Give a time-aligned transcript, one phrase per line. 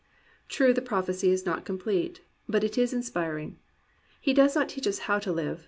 [0.49, 2.21] True, the prophecy is not complete.
[2.49, 3.59] But it is inspiring.
[4.19, 5.59] He does not teach us how to live.